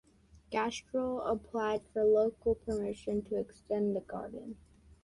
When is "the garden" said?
3.95-4.57